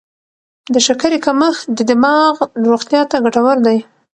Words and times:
د 0.73 0.75
شکرې 0.87 1.17
کمښت 1.25 1.63
د 1.77 1.79
دماغ 1.89 2.35
روغتیا 2.67 3.01
ته 3.11 3.15
ګټور 3.25 3.57
دی. 3.65 3.77